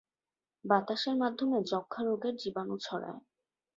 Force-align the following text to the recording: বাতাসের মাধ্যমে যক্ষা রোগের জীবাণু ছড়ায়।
বাতাসের 0.65 1.15
মাধ্যমে 1.15 1.57
যক্ষা 1.71 2.01
রোগের 2.03 2.33
জীবাণু 2.37 2.75
ছড়ায়। 2.77 3.19